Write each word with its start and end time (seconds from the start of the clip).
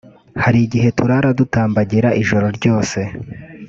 hari 0.43 0.57
igihe 0.65 0.87
turara 0.97 1.29
dutambagira 1.39 2.09
ijoro 2.21 2.47
ryose 2.57 2.99